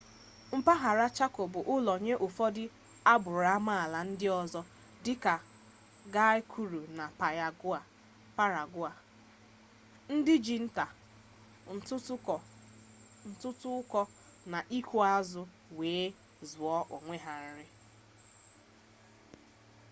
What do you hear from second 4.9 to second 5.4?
dịka